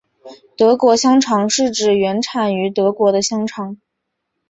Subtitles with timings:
[0.57, 3.77] 德国香肠是指原产于德国的香肠。